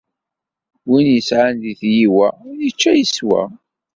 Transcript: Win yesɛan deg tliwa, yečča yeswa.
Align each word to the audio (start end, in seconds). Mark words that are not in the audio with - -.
Win 0.89 1.07
yesɛan 1.13 1.55
deg 1.63 1.77
tliwa, 1.79 2.27
yečča 2.61 2.91
yeswa. 2.95 3.41